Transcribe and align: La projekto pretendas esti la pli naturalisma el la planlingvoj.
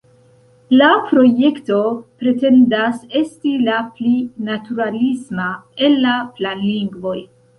La 0.77 0.85
projekto 1.09 1.81
pretendas 2.23 2.97
esti 3.19 3.53
la 3.67 3.77
pli 3.99 4.13
naturalisma 4.49 5.47
el 5.89 5.99
la 6.07 6.17
planlingvoj. 6.41 7.17